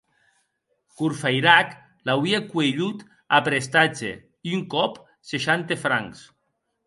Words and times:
Courfeyrac 1.01 1.69
l’auie 2.09 2.39
cuelhut 2.53 2.99
a 3.35 3.37
prestatge, 3.49 4.11
un 4.55 4.61
còp, 4.73 4.93
seishanta 5.33 5.75
francs. 5.85 6.19